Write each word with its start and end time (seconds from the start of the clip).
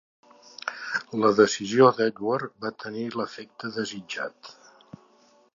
La 1.23 1.29
decisió 1.41 1.91
d'Edward 1.99 2.57
va 2.65 2.73
tenir 2.85 3.07
l'efecte 3.19 3.73
desitjat. 3.79 4.55